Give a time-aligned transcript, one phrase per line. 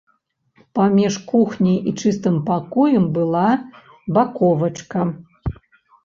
[0.77, 3.43] Паміж кухняй і чыстым пакоем была
[4.17, 5.01] баковачка.